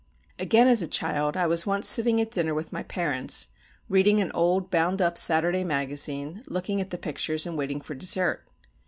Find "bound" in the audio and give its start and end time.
4.71-4.99